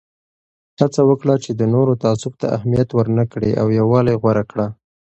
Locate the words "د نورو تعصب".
1.59-2.33